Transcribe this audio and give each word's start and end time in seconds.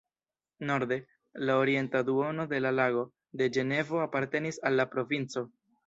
Norde, 0.67 0.97
la 1.33 1.59
orienta 1.59 2.01
duono 2.01 2.47
de 2.55 2.59
la 2.65 2.73
Lago 2.81 3.07
de 3.43 3.53
Ĝenevo 3.59 4.05
apartenis 4.11 4.63
al 4.71 4.81
la 4.83 4.93
provinco. 4.97 5.51